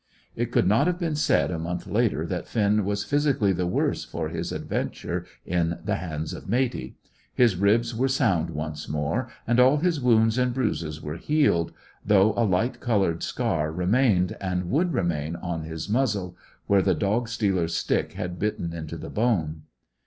It 0.35 0.51
could 0.51 0.65
not 0.67 0.87
have 0.87 0.97
been 0.97 1.13
said 1.13 1.51
a 1.51 1.59
month 1.59 1.85
later 1.85 2.25
that 2.25 2.47
Finn 2.47 2.85
was 2.85 3.03
physically 3.03 3.53
the 3.53 3.67
worse 3.67 4.03
for 4.03 4.29
his 4.29 4.51
adventure 4.51 5.27
in 5.45 5.77
the 5.85 5.97
hands 5.97 6.33
of 6.33 6.49
Matey. 6.49 6.95
His 7.35 7.55
ribs 7.55 7.93
were 7.93 8.07
sound 8.07 8.49
once 8.49 8.89
more, 8.89 9.27
and 9.45 9.59
all 9.59 9.77
his 9.77 10.01
wounds 10.01 10.39
and 10.39 10.55
bruises 10.55 11.03
were 11.03 11.17
healed, 11.17 11.71
though 12.03 12.33
a 12.35 12.41
light 12.43 12.79
coloured 12.79 13.21
scar 13.21 13.71
remained, 13.71 14.35
and 14.41 14.71
would 14.71 14.91
remain 14.91 15.35
on 15.35 15.65
his 15.65 15.87
muzzle, 15.87 16.35
where 16.65 16.81
the 16.81 16.95
dog 16.95 17.29
stealer's 17.29 17.75
stick 17.77 18.13
had 18.13 18.39
bitten 18.39 18.73
into 18.73 18.97
the 18.97 19.11
bone. 19.11 19.61